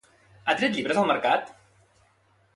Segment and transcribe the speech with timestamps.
[0.45, 1.53] Ha tret llibres al mercat?